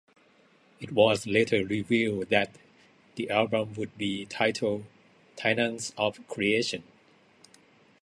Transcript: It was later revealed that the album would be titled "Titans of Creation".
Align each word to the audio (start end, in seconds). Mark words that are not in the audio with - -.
It 0.79 0.93
was 0.93 1.27
later 1.27 1.63
revealed 1.63 2.29
that 2.29 2.55
the 3.17 3.29
album 3.29 3.75
would 3.75 3.95
be 3.99 4.25
titled 4.25 4.85
"Titans 5.35 5.93
of 5.95 6.27
Creation". 6.27 6.81